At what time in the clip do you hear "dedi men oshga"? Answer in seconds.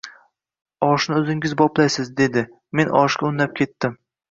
2.23-3.31